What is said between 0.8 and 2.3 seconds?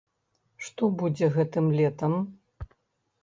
будзе гэтым летам?